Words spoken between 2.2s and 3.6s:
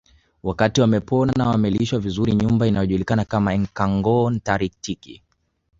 nyumba inayojulikana kama